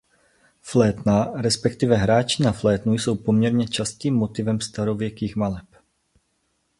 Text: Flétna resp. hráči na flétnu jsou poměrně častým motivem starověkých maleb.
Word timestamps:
Flétna 0.61 1.41
resp. 1.41 1.65
hráči 1.91 2.43
na 2.43 2.51
flétnu 2.51 2.93
jsou 2.93 3.15
poměrně 3.15 3.67
častým 3.67 4.15
motivem 4.15 4.61
starověkých 4.61 5.35
maleb. 5.35 5.65